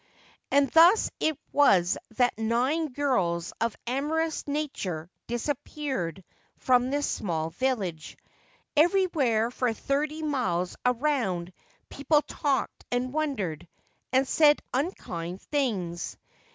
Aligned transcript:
And 0.49 0.67
thus 0.71 1.11
it 1.19 1.37
was 1.51 1.95
that 2.17 2.35
nine 2.35 2.87
girls 2.87 3.53
of 3.61 3.75
amorous 3.85 4.47
nature 4.47 5.11
dis 5.27 5.47
appeared 5.47 6.23
from 6.57 6.89
this 6.89 7.05
small 7.07 7.51
village. 7.51 8.17
Everywhere 8.75 9.51
for 9.51 9.71
thirty 9.73 10.23
miles 10.23 10.75
round 10.91 11.53
people 11.87 12.23
talked 12.23 12.83
and 12.91 13.13
wondered, 13.13 13.67
and 14.11 14.27
said 14.27 14.59
unkind 14.73 15.39
things. 15.39 16.17